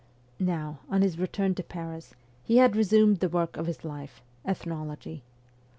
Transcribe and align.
Now, 0.39 0.79
on 0.89 1.03
his 1.03 1.19
return 1.19 1.53
to 1.53 1.61
Paris, 1.61 2.15
he 2.43 2.57
had 2.57 2.75
resumed 2.75 3.19
the 3.19 3.29
work 3.29 3.55
of 3.55 3.67
his 3.67 3.83
life 3.85 4.23
ethnology. 4.43 5.21